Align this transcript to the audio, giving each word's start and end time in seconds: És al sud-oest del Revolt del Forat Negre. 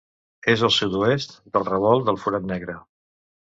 És 0.53 0.63
al 0.67 0.73
sud-oest 0.77 1.35
del 1.59 1.69
Revolt 1.69 2.09
del 2.09 2.19
Forat 2.25 2.51
Negre. 2.55 2.79